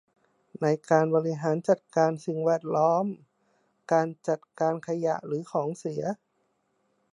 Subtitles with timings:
[0.61, 3.05] ในการบริหารจัดการสิ่งแวดล้อม
[3.91, 6.03] การจัดการขยะหรือของเสีย